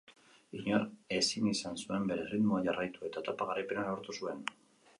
[0.59, 4.43] Inork ezin izan zuen bere erritmoa jarraitu eta etapa garaipena lortu zuen.